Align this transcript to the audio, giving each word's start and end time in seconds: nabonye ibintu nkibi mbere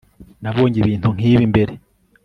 nabonye 0.41 0.77
ibintu 0.83 1.07
nkibi 1.15 1.43
mbere 1.51 1.73